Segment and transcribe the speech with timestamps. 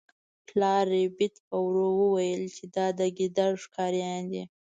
[0.47, 4.43] پلار ربیټ په ورو وویل چې دا د ګیدړ ښکاریان دي